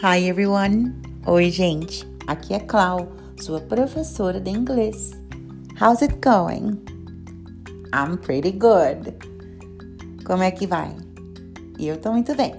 Hi 0.00 0.28
everyone! 0.28 0.94
Oi, 1.26 1.50
gente! 1.50 2.06
Aqui 2.28 2.54
é 2.54 2.60
Clau, 2.60 3.08
sua 3.40 3.60
professora 3.60 4.38
de 4.38 4.48
inglês. 4.48 5.10
How's 5.80 6.02
it 6.02 6.14
going? 6.22 6.80
I'm 7.92 8.16
pretty 8.16 8.52
good. 8.52 9.12
Como 10.24 10.44
é 10.44 10.52
que 10.52 10.68
vai? 10.68 10.94
Eu 11.80 12.00
tô 12.00 12.12
muito 12.12 12.32
bem. 12.36 12.54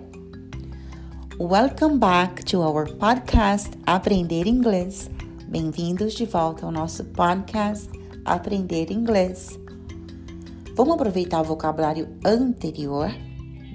Welcome 1.40 2.00
back 2.00 2.44
to 2.44 2.60
our 2.60 2.94
podcast 2.98 3.70
Aprender 3.86 4.46
Inglês. 4.46 5.10
Bem-vindos 5.48 6.16
de 6.16 6.26
volta 6.26 6.66
ao 6.66 6.74
nosso 6.74 7.06
podcast 7.06 7.90
Aprender 8.26 8.92
Inglês. 8.92 9.58
Vamos 10.76 10.96
aproveitar 10.96 11.40
o 11.40 11.46
vocabulário 11.46 12.10
anterior 12.26 13.10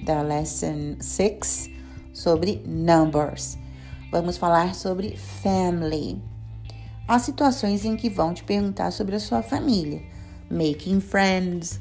da 0.05 0.21
Lesson 0.21 0.97
6 1.01 1.74
sobre 2.15 2.63
numbers. 2.65 3.59
Vamos 4.11 4.39
falar 4.39 4.75
sobre 4.75 5.17
family. 5.17 6.23
Há 7.07 7.19
situações 7.19 7.85
em 7.85 7.97
que 7.97 8.09
vão 8.09 8.33
te 8.33 8.43
perguntar 8.45 8.91
sobre 8.93 9.17
a 9.17 9.21
sua 9.21 9.43
família, 9.43 10.01
making 10.51 11.01
friends, 11.01 11.81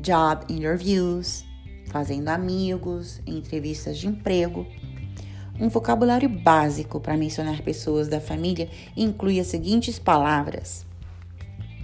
job 0.00 0.52
interviews, 0.52 1.44
fazendo 1.86 2.28
amigos, 2.28 3.20
entrevistas 3.26 3.98
de 3.98 4.08
emprego. 4.08 4.66
Um 5.60 5.68
vocabulário 5.68 6.28
básico 6.28 6.98
para 7.00 7.16
mencionar 7.16 7.62
pessoas 7.62 8.08
da 8.08 8.20
família 8.20 8.68
inclui 8.96 9.38
as 9.38 9.46
seguintes 9.46 9.98
palavras: 9.98 10.84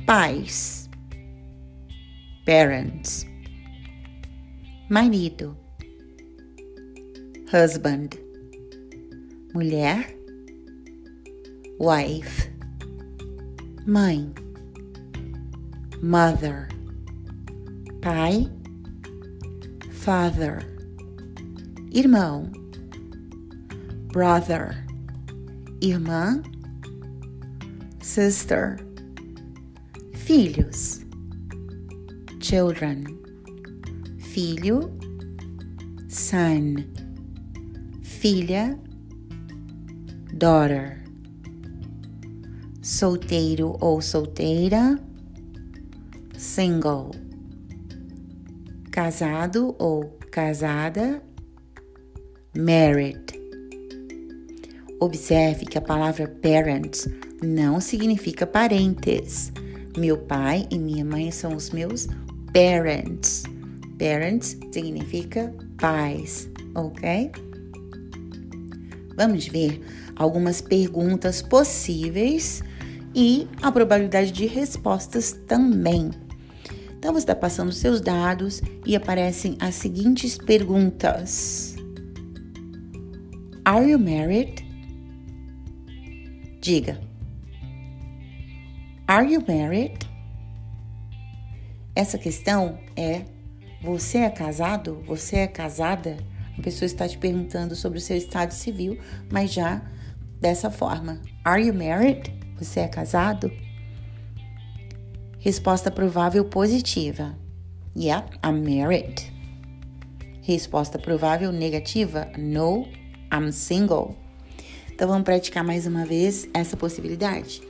pais, 0.04 0.90
parents, 2.44 3.26
marido, 4.90 5.56
husband, 7.52 8.18
mulher, 9.52 10.06
wife, 11.78 12.48
mãe, 13.84 14.32
mother, 16.00 16.66
pai, 18.00 18.48
father, 19.90 20.62
irmão, 21.92 22.50
brother, 24.14 24.74
irmã, 25.82 26.42
sister, 28.00 28.78
filhos, 30.14 31.04
children, 32.40 33.04
filho, 34.18 34.90
son, 36.08 37.01
filha, 38.22 38.78
daughter, 40.32 41.02
solteiro 42.80 43.76
ou 43.80 44.00
solteira, 44.00 44.96
single, 46.38 47.10
casado 48.92 49.74
ou 49.76 50.04
casada, 50.30 51.20
married. 52.56 53.18
Observe 55.00 55.64
que 55.66 55.78
a 55.78 55.82
palavra 55.82 56.28
parents 56.28 57.08
não 57.42 57.80
significa 57.80 58.46
parentes. 58.46 59.50
Meu 59.98 60.16
pai 60.16 60.68
e 60.70 60.78
minha 60.78 61.04
mãe 61.04 61.32
são 61.32 61.56
os 61.56 61.70
meus 61.70 62.06
parents. 62.52 63.42
Parents 63.98 64.56
significa 64.70 65.52
pais, 65.76 66.48
ok? 66.76 67.32
Vamos 69.16 69.46
ver 69.46 69.82
algumas 70.16 70.60
perguntas 70.60 71.42
possíveis 71.42 72.62
e 73.14 73.46
a 73.60 73.70
probabilidade 73.70 74.32
de 74.32 74.46
respostas 74.46 75.32
também. 75.46 76.10
Então, 76.98 77.12
você 77.12 77.24
está 77.24 77.34
passando 77.34 77.72
seus 77.72 78.00
dados 78.00 78.62
e 78.86 78.94
aparecem 78.94 79.56
as 79.60 79.74
seguintes 79.74 80.38
perguntas: 80.38 81.74
Are 83.64 83.88
you 83.88 83.98
married? 83.98 84.64
Diga. 86.60 87.00
Are 89.08 89.30
you 89.30 89.42
married? 89.46 89.98
Essa 91.94 92.16
questão 92.16 92.78
é: 92.96 93.24
você 93.82 94.18
é 94.18 94.30
casado? 94.30 95.02
Você 95.04 95.38
é 95.38 95.46
casada? 95.48 96.16
Pessoa 96.62 96.86
está 96.86 97.08
te 97.08 97.18
perguntando 97.18 97.74
sobre 97.74 97.98
o 97.98 98.00
seu 98.00 98.16
estado 98.16 98.52
civil, 98.52 98.98
mas 99.30 99.52
já 99.52 99.82
dessa 100.40 100.70
forma. 100.70 101.20
Are 101.44 101.64
you 101.64 101.74
married? 101.74 102.32
Você 102.58 102.80
é 102.80 102.88
casado? 102.88 103.50
Resposta 105.38 105.90
provável 105.90 106.44
positiva. 106.44 107.36
Yep, 107.96 108.38
I'm 108.44 108.62
married. 108.62 109.32
Resposta 110.42 110.98
provável 110.98 111.50
negativa. 111.50 112.30
No, 112.38 112.86
I'm 113.32 113.50
single. 113.52 114.16
Então 114.92 115.08
vamos 115.08 115.24
praticar 115.24 115.64
mais 115.64 115.86
uma 115.86 116.06
vez 116.06 116.48
essa 116.54 116.76
possibilidade. 116.76 117.60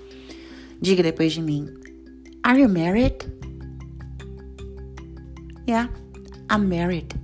Diga 0.80 1.02
depois 1.02 1.32
de 1.32 1.40
mim. 1.40 1.66
Are 2.42 2.60
you 2.60 2.68
married? 2.68 3.16
Yeah, 5.66 5.88
I'm 6.50 6.66
married. 6.66 7.21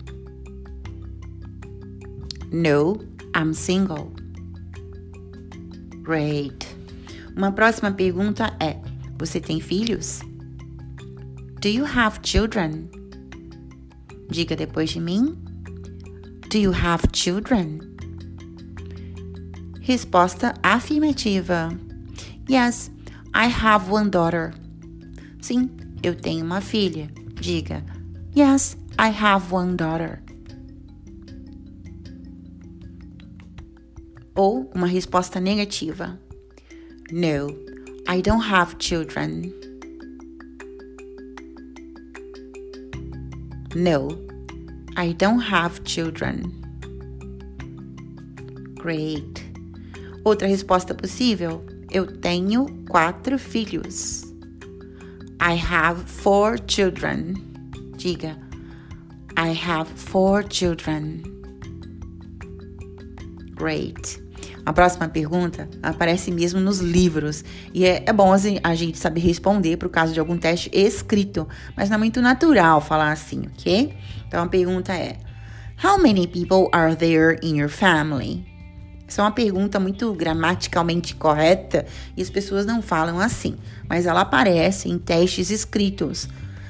No, 2.50 3.00
I'm 3.34 3.52
single. 3.52 4.10
Great. 6.02 6.66
Uma 7.36 7.52
próxima 7.52 7.90
pergunta 7.90 8.56
é: 8.58 8.76
Você 9.18 9.40
tem 9.40 9.60
filhos? 9.60 10.20
Do 11.60 11.68
you 11.68 11.84
have 11.84 12.20
children? 12.22 12.88
Diga 14.30 14.56
depois 14.56 14.90
de 14.90 15.00
mim. 15.00 15.36
Do 16.50 16.56
you 16.56 16.72
have 16.72 17.06
children? 17.12 17.80
Resposta 19.82 20.54
afirmativa. 20.62 21.68
Yes, 22.48 22.90
I 23.34 23.48
have 23.48 23.90
one 23.90 24.08
daughter. 24.08 24.54
Sim, 25.42 25.70
eu 26.02 26.14
tenho 26.14 26.44
uma 26.44 26.60
filha. 26.62 27.10
Diga. 27.34 27.84
Yes, 28.34 28.76
I 28.98 29.10
have 29.10 29.52
one 29.52 29.76
daughter. 29.76 30.22
Ou 34.38 34.70
uma 34.72 34.86
resposta 34.86 35.40
negativa. 35.40 36.16
No, 37.10 37.48
I 38.06 38.22
don't 38.22 38.40
have 38.40 38.76
children. 38.78 39.52
No, 43.74 44.10
I 44.96 45.12
don't 45.14 45.40
have 45.40 45.82
children. 45.82 46.52
Great. 48.76 49.44
Outra 50.24 50.46
resposta 50.46 50.94
possível: 50.94 51.64
Eu 51.90 52.06
tenho 52.06 52.66
quatro 52.88 53.40
filhos. 53.40 54.22
I 55.40 55.54
have 55.56 56.00
four 56.06 56.58
children. 56.58 57.34
Diga. 57.96 58.38
I 59.36 59.52
have 59.52 59.88
four 59.96 60.44
children. 60.44 61.24
Great. 63.56 64.27
A 64.68 64.72
próxima 64.74 65.08
pergunta 65.08 65.66
aparece 65.82 66.30
mesmo 66.30 66.60
nos 66.60 66.80
livros 66.80 67.42
e 67.72 67.86
é, 67.86 68.02
é 68.04 68.12
bom 68.12 68.30
a 68.30 68.74
gente 68.74 68.98
saber 68.98 69.22
responder 69.22 69.78
para 69.78 69.88
o 69.88 69.90
caso 69.90 70.12
de 70.12 70.20
algum 70.20 70.36
teste 70.36 70.68
escrito, 70.74 71.48
mas 71.74 71.88
não 71.88 71.94
é 71.94 71.98
muito 71.98 72.20
natural 72.20 72.78
falar 72.78 73.10
assim, 73.10 73.44
ok? 73.46 73.96
Então 74.26 74.42
a 74.42 74.46
pergunta 74.46 74.92
é: 74.92 75.16
How 75.82 75.96
many 75.96 76.26
people 76.26 76.68
are 76.70 76.94
there 76.94 77.38
in 77.42 77.58
your 77.58 77.70
family? 77.70 78.46
Essa 79.08 79.22
é 79.22 79.24
uma 79.24 79.30
pergunta 79.30 79.80
muito 79.80 80.12
gramaticalmente 80.12 81.14
correta 81.14 81.86
e 82.14 82.20
as 82.20 82.28
pessoas 82.28 82.66
não 82.66 82.82
falam 82.82 83.18
assim, 83.18 83.56
mas 83.88 84.04
ela 84.04 84.20
aparece 84.20 84.90
em 84.90 84.98
testes 84.98 85.48
escritos. 85.48 86.28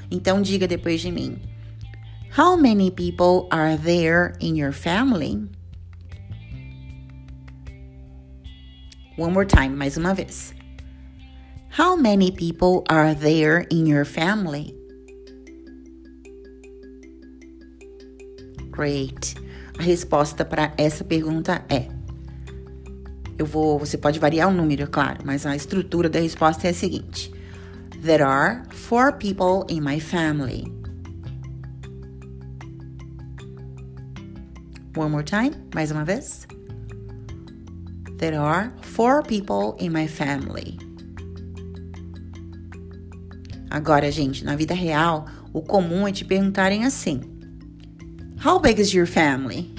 Então 0.09 0.41
diga 0.41 0.65
depois 0.65 1.01
de 1.01 1.11
mim: 1.11 1.37
How 2.37 2.55
many 2.55 2.91
people 2.91 3.49
are 3.51 3.77
there 3.77 4.35
in 4.39 4.57
your 4.57 4.71
family? 4.71 5.49
One 9.19 9.33
more 9.33 9.45
time, 9.45 9.75
mais 9.75 9.97
uma 9.97 10.13
vez. 10.13 10.53
How 11.77 11.97
many 11.97 12.31
people 12.31 12.85
are 12.87 13.13
there 13.13 13.67
in 13.69 13.85
your 13.85 14.05
family? 14.05 14.73
Great. 18.71 19.35
A 19.77 19.83
resposta 19.83 20.45
para 20.45 20.71
essa 20.77 21.03
pergunta 21.03 21.65
é 21.67 21.89
eu 23.37 23.45
vou, 23.45 23.77
você 23.77 23.97
pode 23.97 24.19
variar 24.19 24.47
o 24.47 24.53
número, 24.53 24.87
claro, 24.87 25.19
mas 25.25 25.45
a 25.45 25.53
estrutura 25.53 26.09
da 26.09 26.19
resposta 26.21 26.67
é 26.67 26.69
a 26.69 26.73
seguinte: 26.73 27.29
There 28.01 28.23
are 28.23 28.63
four 28.71 29.11
people 29.17 29.65
in 29.67 29.81
my 29.81 29.99
family. 29.99 30.63
One 34.95 35.11
more 35.11 35.25
time, 35.25 35.51
mais 35.75 35.91
uma 35.91 36.05
vez. 36.05 36.47
There 38.19 38.37
are 38.37 38.73
four 38.81 39.23
people 39.23 39.77
in 39.79 39.93
my 39.93 40.05
family. 40.05 40.77
Agora, 43.71 44.11
gente, 44.11 44.43
na 44.43 44.57
vida 44.57 44.73
real, 44.73 45.25
o 45.53 45.61
comum 45.61 46.05
é 46.05 46.11
te 46.11 46.25
perguntarem 46.25 46.83
assim: 46.83 47.21
How 48.43 48.59
big 48.59 48.81
is 48.81 48.93
your 48.93 49.07
family? 49.07 49.73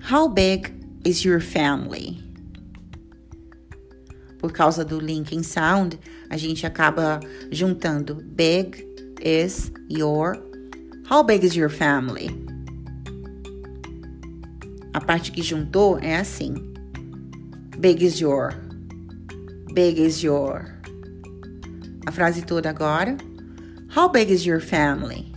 How 0.00 0.26
big 0.26 0.74
is 1.04 1.24
your 1.24 1.40
family? 1.40 2.20
Por 4.40 4.50
causa 4.50 4.84
do 4.84 4.98
linking 4.98 5.44
sound, 5.44 5.96
a 6.28 6.36
gente 6.36 6.66
acaba 6.66 7.20
juntando 7.52 8.16
big 8.16 8.84
is 9.22 9.70
your. 9.88 10.36
How 11.08 11.22
big 11.22 11.44
is 11.44 11.54
your 11.54 11.70
family? 11.70 12.43
A 14.94 15.00
parte 15.00 15.32
que 15.32 15.42
juntou 15.42 15.98
é 15.98 16.16
assim: 16.16 16.54
Big 17.78 18.04
is 18.04 18.20
your. 18.20 18.54
Big 19.74 20.00
is 20.00 20.22
your. 20.22 20.72
A 22.06 22.12
frase 22.12 22.42
toda 22.42 22.70
agora. 22.70 23.16
How 23.96 24.08
big 24.08 24.32
is 24.32 24.46
your 24.46 24.60
family? 24.60 25.32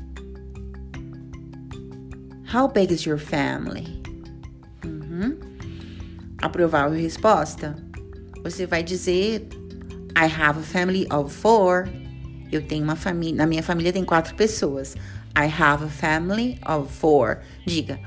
How 2.53 2.67
big 2.67 2.93
is 2.93 3.03
your 3.03 3.17
family? 3.17 3.99
Uhum. 4.85 5.39
A 6.39 6.49
provável 6.49 6.95
resposta. 6.95 7.75
Você 8.43 8.67
vai 8.67 8.83
dizer 8.83 9.47
I 10.15 10.25
have 10.25 10.59
a 10.59 10.63
family 10.63 11.07
of 11.11 11.33
four. 11.33 11.89
Eu 12.51 12.61
tenho 12.61 12.83
uma 12.83 12.95
família. 12.95 13.37
Na 13.37 13.47
minha 13.47 13.63
família 13.63 13.91
tem 13.91 14.05
quatro 14.05 14.35
pessoas. 14.35 14.95
I 15.35 15.47
have 15.47 15.83
a 15.83 15.89
family 15.89 16.59
of 16.63 16.93
four. 16.93 17.39
Diga 17.65 17.99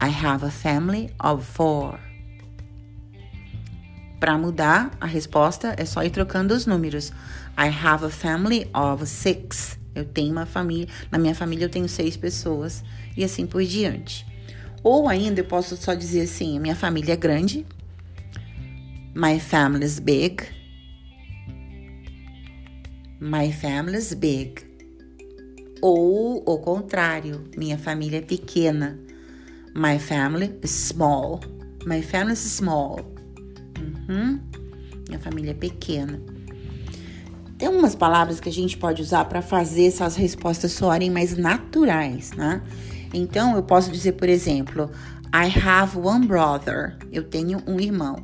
I 0.00 0.08
have 0.08 0.44
a 0.44 0.50
family 0.50 1.10
of 1.22 1.44
four. 1.44 1.98
Para 4.20 4.36
mudar 4.36 4.90
a 5.00 5.06
resposta 5.06 5.74
é 5.78 5.84
só 5.84 6.02
ir 6.02 6.10
trocando 6.10 6.54
os 6.54 6.66
números. 6.66 7.12
I 7.56 7.68
have 7.68 8.04
a 8.04 8.10
family 8.10 8.68
of 8.74 9.06
six. 9.06 9.78
Eu 9.94 10.04
tenho 10.04 10.32
uma 10.32 10.44
família, 10.44 10.86
na 11.10 11.18
minha 11.18 11.34
família 11.34 11.64
eu 11.64 11.70
tenho 11.70 11.88
seis 11.88 12.16
pessoas 12.16 12.84
e 13.16 13.24
assim 13.24 13.46
por 13.46 13.64
diante. 13.64 14.26
Ou 14.82 15.08
ainda 15.08 15.40
eu 15.40 15.44
posso 15.44 15.76
só 15.76 15.94
dizer 15.94 16.22
assim: 16.22 16.58
minha 16.60 16.76
família 16.76 17.14
é 17.14 17.16
grande. 17.16 17.66
My 19.14 19.40
family 19.40 19.86
is 19.86 19.98
big. 19.98 20.44
My 23.18 23.50
family 23.50 23.96
is 23.96 24.12
big. 24.12 24.66
Ou 25.80 26.42
o 26.46 26.58
contrário, 26.58 27.44
minha 27.56 27.78
família 27.78 28.18
é 28.18 28.22
pequena. 28.22 29.05
My 29.76 29.98
family 29.98 30.58
is 30.62 30.70
small. 30.70 31.40
My 31.84 32.00
family 32.00 32.32
is 32.32 32.38
small. 32.38 33.00
Uhum. 33.78 34.40
Minha 35.06 35.18
família 35.20 35.50
é 35.50 35.54
pequena. 35.54 36.18
Tem 37.58 37.68
umas 37.68 37.94
palavras 37.94 38.40
que 38.40 38.48
a 38.48 38.52
gente 38.52 38.78
pode 38.78 39.02
usar 39.02 39.26
para 39.26 39.42
fazer 39.42 39.84
essas 39.84 40.16
respostas 40.16 40.72
soarem 40.72 41.10
mais 41.10 41.36
naturais, 41.36 42.32
né? 42.32 42.62
Então 43.12 43.54
eu 43.54 43.62
posso 43.62 43.92
dizer, 43.92 44.12
por 44.12 44.30
exemplo, 44.30 44.90
I 45.26 45.52
have 45.60 45.98
one 45.98 46.26
brother. 46.26 46.96
Eu 47.12 47.24
tenho 47.24 47.62
um 47.66 47.78
irmão. 47.78 48.16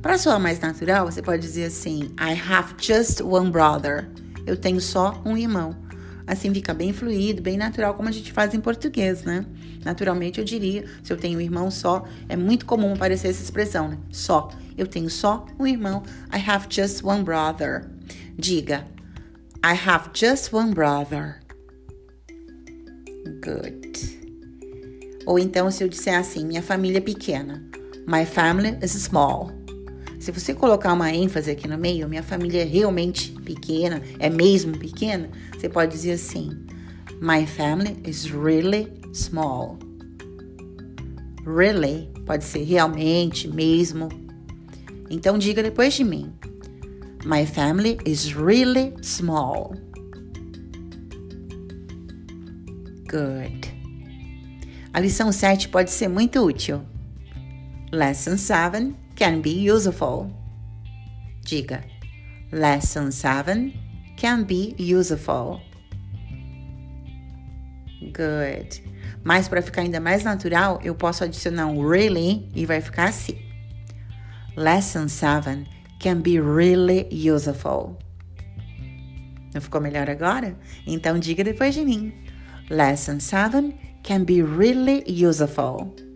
Para 0.00 0.16
soar 0.16 0.40
mais 0.40 0.58
natural, 0.58 1.04
você 1.04 1.20
pode 1.20 1.42
dizer 1.42 1.66
assim: 1.66 2.04
I 2.18 2.32
have 2.50 2.74
just 2.80 3.20
one 3.20 3.50
brother. 3.50 4.08
Eu 4.46 4.56
tenho 4.56 4.80
só 4.80 5.20
um 5.22 5.36
irmão. 5.36 5.76
Assim 6.28 6.52
fica 6.52 6.74
bem 6.74 6.92
fluido, 6.92 7.40
bem 7.40 7.56
natural, 7.56 7.94
como 7.94 8.06
a 8.06 8.12
gente 8.12 8.30
faz 8.32 8.52
em 8.52 8.60
português, 8.60 9.24
né? 9.24 9.46
Naturalmente 9.82 10.38
eu 10.38 10.44
diria, 10.44 10.84
se 11.02 11.10
eu 11.10 11.16
tenho 11.16 11.38
um 11.38 11.40
irmão 11.40 11.70
só, 11.70 12.06
é 12.28 12.36
muito 12.36 12.66
comum 12.66 12.92
aparecer 12.92 13.28
essa 13.28 13.42
expressão, 13.42 13.88
né? 13.88 13.98
Só. 14.12 14.50
Eu 14.76 14.86
tenho 14.86 15.08
só 15.08 15.46
um 15.58 15.66
irmão. 15.66 16.02
I 16.30 16.38
have 16.46 16.66
just 16.68 17.02
one 17.02 17.24
brother. 17.24 17.88
Diga, 18.38 18.86
I 19.64 19.74
have 19.74 20.10
just 20.12 20.52
one 20.52 20.74
brother. 20.74 21.40
Good. 23.42 24.18
Ou 25.24 25.38
então, 25.38 25.70
se 25.70 25.82
eu 25.82 25.88
disser 25.88 26.18
assim, 26.18 26.44
minha 26.44 26.62
família 26.62 26.98
é 26.98 27.00
pequena. 27.00 27.64
My 28.06 28.26
family 28.26 28.78
is 28.82 28.92
small. 28.92 29.57
Se 30.28 30.32
você 30.32 30.52
colocar 30.52 30.92
uma 30.92 31.10
ênfase 31.10 31.50
aqui 31.50 31.66
no 31.66 31.78
meio, 31.78 32.06
minha 32.06 32.22
família 32.22 32.60
é 32.60 32.64
realmente 32.66 33.32
pequena, 33.32 34.02
é 34.18 34.28
mesmo 34.28 34.76
pequena, 34.76 35.30
você 35.56 35.70
pode 35.70 35.90
dizer 35.92 36.12
assim: 36.12 36.50
My 37.18 37.46
family 37.46 37.96
is 38.06 38.24
really 38.24 38.92
small. 39.14 39.78
Really 41.46 42.10
pode 42.26 42.44
ser 42.44 42.62
realmente, 42.64 43.48
mesmo. 43.48 44.10
Então 45.08 45.38
diga 45.38 45.62
depois 45.62 45.94
de 45.94 46.04
mim. 46.04 46.30
My 47.24 47.46
family 47.46 47.96
is 48.04 48.26
really 48.34 48.92
small. 49.00 49.72
Good. 53.10 53.74
A 54.92 55.00
lição 55.00 55.32
7 55.32 55.70
pode 55.70 55.90
ser 55.90 56.08
muito 56.08 56.38
útil. 56.38 56.82
Lesson 57.90 58.36
7 58.36 59.07
can 59.18 59.40
be 59.40 59.50
useful. 59.50 60.30
Diga. 61.44 61.82
Lesson 62.52 63.10
7 63.10 63.74
can 64.16 64.44
be 64.44 64.76
useful. 64.78 65.60
Good. 68.12 68.80
Mas 69.24 69.48
para 69.48 69.60
ficar 69.60 69.82
ainda 69.82 69.98
mais 69.98 70.22
natural, 70.22 70.78
eu 70.84 70.94
posso 70.94 71.24
adicionar 71.24 71.66
um 71.66 71.84
really 71.84 72.48
e 72.54 72.64
vai 72.64 72.80
ficar 72.80 73.08
assim. 73.08 73.36
Lesson 74.56 75.08
7 75.08 75.66
can 75.98 76.20
be 76.20 76.40
really 76.40 77.08
useful. 77.10 77.98
Não 79.52 79.60
ficou 79.60 79.80
melhor 79.80 80.08
agora? 80.08 80.56
Então 80.86 81.18
diga 81.18 81.42
depois 81.42 81.74
de 81.74 81.84
mim. 81.84 82.14
Lesson 82.70 83.18
7 83.18 83.74
can 84.04 84.22
be 84.22 84.40
really 84.42 85.04
useful. 85.08 86.07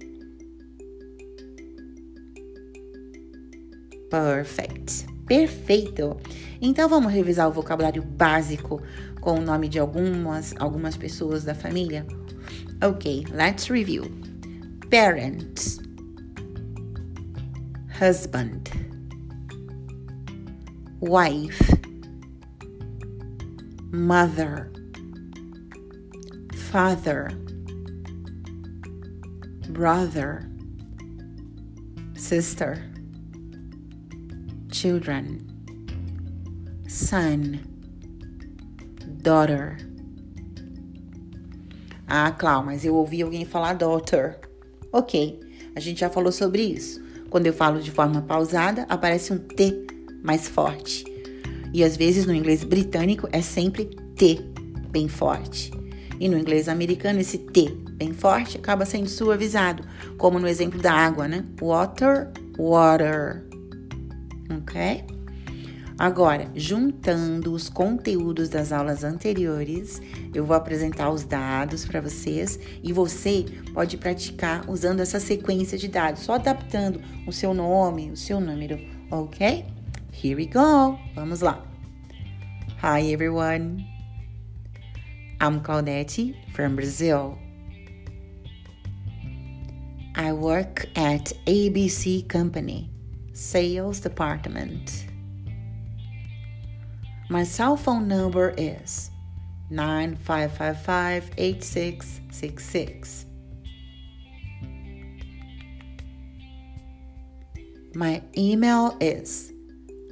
Perfect. 4.13 5.07
Perfeito. 5.27 6.19
Então 6.61 6.87
vamos 6.87 7.11
revisar 7.11 7.49
o 7.49 7.53
vocabulário 7.53 8.03
básico 8.03 8.83
com 9.23 9.39
o 9.39 9.41
nome 9.41 9.69
de 9.69 9.79
algumas 9.79 10.55
algumas 10.59 10.97
pessoas 10.97 11.45
da 11.45 11.55
família. 11.55 12.07
Ok, 12.85 13.25
let's 13.33 13.69
review. 13.69 14.05
Parents. 14.91 15.81
Husband 17.99 18.71
wife, 21.03 21.61
mother, 23.91 24.71
father, 26.71 27.29
brother, 29.71 30.49
sister, 32.15 32.92
children, 34.83 35.39
son, 36.89 37.61
daughter. 39.23 39.77
Ah, 42.09 42.33
Clau, 42.33 42.65
mas 42.65 42.85
eu 42.85 42.97
ouvi 42.97 43.23
alguém 43.23 43.45
falar 43.45 43.75
daughter. 43.75 44.41
Ok, 44.93 45.39
a 45.77 45.79
gente 45.79 46.01
já 46.01 46.11
falou 46.11 46.33
sobre 46.33 46.63
isso. 46.65 47.01
Quando 47.31 47.47
eu 47.47 47.53
falo 47.53 47.81
de 47.81 47.93
forma 47.93 48.23
pausada, 48.23 48.85
aparece 48.89 49.33
um 49.33 49.39
T 49.39 49.87
mais 50.21 50.49
forte. 50.49 51.05
E 51.73 51.85
às 51.85 51.97
vezes 51.97 52.27
no 52.27 52.35
inglês 52.35 52.65
britânico 52.65 53.29
é 53.31 53.41
sempre 53.41 53.85
T 54.17 54.41
bem 54.91 55.07
forte. 55.07 55.71
E 56.19 56.29
no 56.29 56.37
inglês 56.37 56.69
americano 56.69 57.21
esse 57.21 57.39
T 57.39 57.71
bem 57.93 58.13
forte 58.13 58.59
acaba 58.59 58.85
sendo 58.85 59.09
suavizado, 59.09 59.85
como 60.19 60.41
no 60.41 60.49
exemplo 60.49 60.83
da 60.83 60.93
água, 60.93 61.29
né? 61.29 61.45
Water, 61.61 62.33
water. 62.59 63.52
Ok? 64.59 65.05
Agora, 65.99 66.51
juntando 66.55 67.53
os 67.53 67.69
conteúdos 67.69 68.49
das 68.49 68.73
aulas 68.73 69.05
anteriores, 69.05 70.01
eu 70.35 70.45
vou 70.45 70.57
apresentar 70.57 71.11
os 71.11 71.25
dados 71.25 71.85
para 71.85 72.01
vocês 72.01 72.59
e 72.83 72.93
você 72.93 73.45
pode 73.73 73.97
praticar 73.99 74.69
usando 74.69 75.01
essa 75.01 75.21
sequência 75.21 75.79
de 75.79 75.89
dados, 75.89 76.23
só 76.23 76.35
adaptando 76.35 77.01
o 77.27 77.33
seu 77.33 77.55
nome, 77.55 78.11
o 78.11 78.17
seu 78.17 78.41
número, 78.41 78.81
ok? 79.11 79.65
Here 80.13 80.35
we 80.35 80.47
go. 80.47 80.99
Vamos 81.15 81.41
lá. 81.41 81.65
Hi 82.83 83.13
everyone. 83.13 83.87
I'm 85.41 85.61
Claudete 85.61 86.35
from 86.53 86.75
Brazil. 86.75 87.39
I 90.15 90.33
work 90.33 90.89
at 90.95 91.33
ABC 91.47 92.29
Company, 92.29 92.91
sales 93.33 94.01
department. 94.01 95.07
My 97.29 97.45
cell 97.45 97.77
phone 97.77 98.09
number 98.09 98.55
is 98.57 99.11
9555 99.71 101.31
8666. 101.39 103.27
My 107.95 108.21
email 108.37 108.97
is 109.01 109.53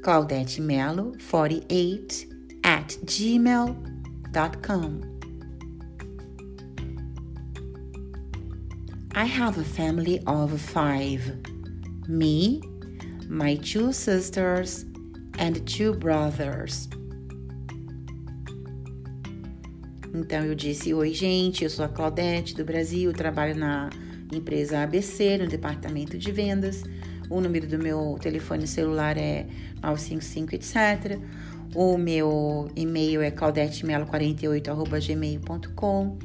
claudetemelo48 0.03 2.61
at 2.65 2.89
gmail.com. 2.89 3.87
I 9.13 9.25
have 9.25 9.59
a 9.59 9.65
family 9.65 10.23
of 10.27 10.61
five 10.61 11.37
me, 12.09 12.63
my 13.31 13.57
two 13.57 13.93
sisters, 13.93 14.85
and 15.39 15.65
two 15.65 15.95
brothers. 15.95 16.89
Então 20.13 20.45
eu 20.45 20.57
disse: 20.57 20.93
Oi, 20.93 21.15
gente, 21.15 21.63
eu 21.63 21.71
sou 21.71 21.85
a 21.85 21.89
Claudete 21.89 22.57
do 22.57 22.65
Brasil, 22.65 23.13
trabalho 23.13 23.57
na 23.57 23.89
empresa 24.33 24.83
ABC, 24.83 25.39
no 25.39 25.47
departamento 25.47 26.19
de 26.19 26.33
vendas. 26.33 26.83
O 27.31 27.41
número 27.41 27.69
do 27.69 27.79
meu 27.79 28.19
telefone 28.21 28.67
celular 28.67 29.17
é 29.17 29.47
955, 29.81 30.57
etc. 30.57 31.17
O 31.73 31.97
meu 31.97 32.69
e-mail 32.75 33.23
é 33.23 33.31
claudetemelo48.gmail.com. 33.31 36.07
Uh, 36.09 36.19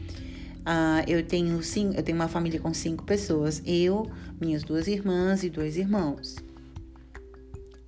ah, 0.66 1.04
eu 1.08 1.24
tenho 1.24 1.62
sim, 1.62 1.94
eu 1.96 2.02
tenho 2.02 2.18
uma 2.18 2.28
família 2.28 2.60
com 2.60 2.74
cinco 2.74 3.04
pessoas, 3.04 3.62
eu, 3.64 4.10
minhas 4.42 4.64
duas 4.64 4.88
irmãs 4.88 5.44
e 5.44 5.52
dois 5.52 5.78
irmãos. 5.78 6.44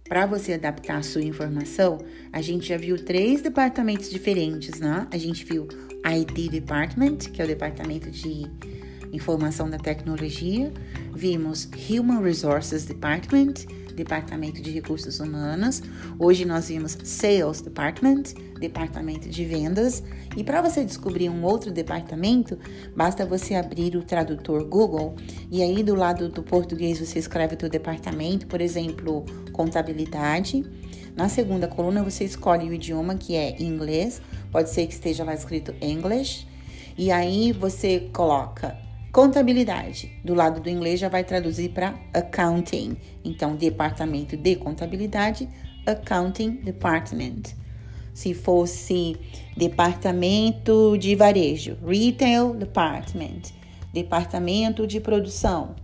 Para 0.08 0.26
você 0.26 0.54
adaptar 0.54 0.98
a 0.98 1.04
sua 1.04 1.22
informação, 1.22 2.00
a 2.32 2.42
gente 2.42 2.68
já 2.68 2.78
viu 2.78 3.04
três 3.04 3.42
departamentos 3.42 4.10
diferentes, 4.10 4.80
né? 4.80 5.06
A 5.12 5.18
gente 5.18 5.44
viu 5.44 5.68
IT 6.06 6.50
Department, 6.50 7.18
que 7.34 7.42
é 7.42 7.46
o 7.46 7.48
departamento 7.48 8.10
de 8.10 8.46
informação 9.12 9.70
da 9.70 9.78
tecnologia, 9.78 10.72
vimos 11.14 11.70
Human 11.90 12.22
Resources 12.22 12.86
Department, 12.86 13.54
departamento 13.98 14.62
de 14.62 14.70
recursos 14.72 15.20
humanos. 15.20 15.82
Hoje 16.20 16.46
nós 16.46 16.70
vimos 16.70 16.98
Sales 17.04 17.62
Department, 17.62 18.24
departamento 18.60 19.28
de 19.28 19.44
vendas. 19.44 20.04
E 20.36 20.44
para 20.44 20.62
você 20.62 20.86
descobrir 20.86 21.30
um 21.30 21.44
outro 21.44 21.72
departamento, 21.72 22.58
basta 22.96 23.26
você 23.26 23.56
abrir 23.56 23.96
o 23.96 24.04
tradutor 24.04 24.64
Google 24.66 25.16
e 25.52 25.64
aí 25.64 25.84
do 25.84 25.96
lado 25.96 26.30
do 26.30 26.44
português 26.44 27.00
você 27.00 27.18
escreve 27.18 27.56
o 27.56 27.58
teu 27.58 27.70
departamento, 27.70 28.46
por 28.46 28.62
exemplo, 28.62 29.26
contabilidade. 29.52 30.64
Na 31.16 31.28
segunda 31.28 31.68
coluna 31.68 32.04
você 32.04 32.24
escolhe 32.24 32.70
o 32.70 32.74
idioma 32.74 33.16
que 33.16 33.36
é 33.36 33.60
inglês, 33.60 34.22
pode 34.52 34.70
ser 34.70 34.86
que 34.86 34.94
esteja 34.94 35.24
lá 35.24 35.34
escrito 35.34 35.74
English. 35.82 36.48
E 36.96 37.12
aí 37.12 37.52
você 37.52 38.10
coloca 38.14 38.87
Contabilidade, 39.18 40.12
do 40.24 40.36
lado 40.36 40.62
do 40.62 40.70
inglês 40.70 41.00
já 41.00 41.10
vai 41.10 41.24
traduzir 41.24 41.70
para 41.70 41.96
accounting. 42.14 42.96
Então, 43.26 43.56
departamento 43.56 44.38
de 44.38 44.56
contabilidade, 44.56 45.50
accounting 45.88 46.52
department. 46.58 47.42
Se 48.14 48.36
fosse 48.36 49.18
departamento 49.58 50.96
de 51.00 51.16
varejo, 51.16 51.80
retail 51.84 52.54
department. 52.54 53.42
Departamento 53.92 54.86
de 54.86 55.00
produção, 55.00 55.76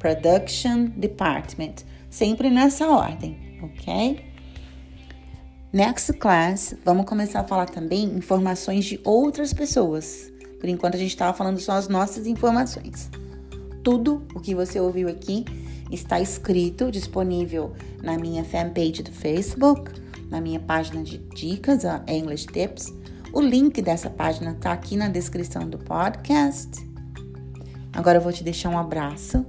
production 0.00 0.86
department. 0.96 1.84
Sempre 2.10 2.50
nessa 2.50 2.88
ordem, 2.88 3.60
ok? 3.62 4.20
Next 5.72 6.12
class, 6.14 6.74
vamos 6.84 7.06
começar 7.06 7.38
a 7.38 7.44
falar 7.44 7.66
também 7.66 8.02
informações 8.16 8.84
de 8.84 8.98
outras 9.04 9.52
pessoas. 9.52 10.29
Por 10.60 10.68
enquanto 10.68 10.94
a 10.94 10.98
gente 10.98 11.10
estava 11.10 11.36
falando 11.36 11.58
só 11.58 11.72
as 11.72 11.88
nossas 11.88 12.26
informações. 12.26 13.10
Tudo 13.82 14.22
o 14.34 14.40
que 14.40 14.54
você 14.54 14.78
ouviu 14.78 15.08
aqui 15.08 15.44
está 15.90 16.20
escrito, 16.20 16.90
disponível 16.90 17.72
na 18.02 18.18
minha 18.18 18.44
fanpage 18.44 19.02
do 19.02 19.10
Facebook, 19.10 19.90
na 20.28 20.40
minha 20.40 20.60
página 20.60 21.02
de 21.02 21.18
dicas, 21.34 21.84
a 21.84 22.04
English 22.06 22.46
Tips. 22.46 22.92
O 23.32 23.40
link 23.40 23.80
dessa 23.80 24.10
página 24.10 24.52
está 24.52 24.72
aqui 24.72 24.96
na 24.96 25.08
descrição 25.08 25.68
do 25.68 25.78
podcast. 25.78 26.68
Agora 27.92 28.18
eu 28.18 28.22
vou 28.22 28.32
te 28.32 28.44
deixar 28.44 28.68
um 28.68 28.78
abraço, 28.78 29.44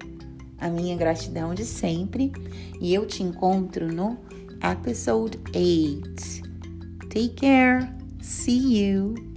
a 0.57 0.69
minha 0.69 0.95
gratidão 0.95 1.53
de 1.53 1.65
sempre, 1.65 2.31
e 2.79 2.93
eu 2.93 3.05
te 3.05 3.21
encontro 3.21 3.91
no 3.91 4.17
episode 4.63 5.39
8. 5.53 6.51
Take 7.09 7.29
care. 7.29 7.89
See 8.21 8.79
you. 8.79 9.30